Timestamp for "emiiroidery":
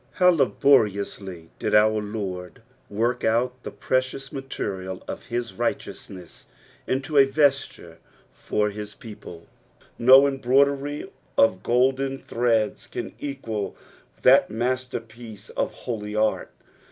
10.23-11.07